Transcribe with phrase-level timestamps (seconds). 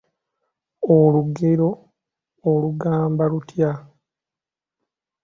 [0.95, 1.69] Olugero
[2.51, 3.71] olugamba lutya?